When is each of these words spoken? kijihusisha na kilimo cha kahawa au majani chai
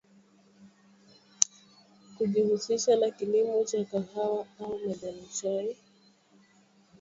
kijihusisha 2.17 2.95
na 2.95 3.11
kilimo 3.11 3.63
cha 3.63 3.85
kahawa 3.85 4.45
au 4.59 4.79
majani 4.87 5.27
chai 5.33 5.77